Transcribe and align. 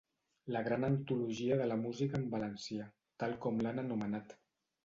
La 0.53 0.61
gran 0.67 0.85
antologia 0.87 1.59
de 1.59 1.69
la 1.73 1.77
música 1.83 2.19
en 2.21 2.25
valencià, 2.33 2.91
tal 3.25 3.39
com 3.45 3.63
l’han 3.67 3.87
anomenat. 3.87 4.39